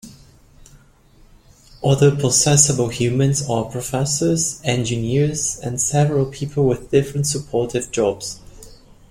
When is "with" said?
6.65-6.89